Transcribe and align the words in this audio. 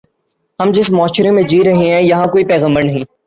ہم 0.59 0.71
جس 0.71 0.89
معاشرے 0.89 1.31
میں 1.31 1.43
جی 1.43 1.63
رہے 1.63 1.89
ہیں، 1.91 2.01
یہاں 2.01 2.25
کوئی 2.25 2.45
پیغمبر 2.45 2.85
ہے۔ 2.85 3.03